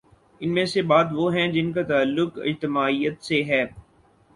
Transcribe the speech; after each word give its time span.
ان 0.41 0.53
میں 0.53 0.65
سے 0.65 0.81
بعض 0.81 1.05
وہ 1.11 1.33
ہیں 1.35 1.47
جن 1.51 1.71
کا 1.71 1.83
تعلق 1.83 2.39
اجتماعیت 2.43 3.23
سے 3.23 3.43
ہے۔ 3.43 3.65